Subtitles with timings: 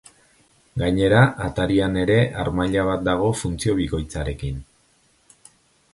[0.81, 1.19] Gainera,
[1.49, 4.59] atarian ere harmaila bat dago funtzio bikoitzarekin.